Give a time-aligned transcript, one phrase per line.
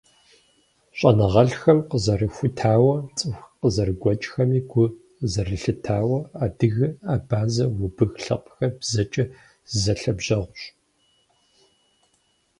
[0.97, 4.83] Щӏэныгъэлӏхэм къызэрахутауэ, цӏыху къызэрыгуэкӏхэми гу
[5.31, 9.25] зэрылъатауэ, адыгэ, абазэ, убых лъэпкъхэр бзэкӏэ
[9.81, 10.61] зэлъэбжьэгъущ.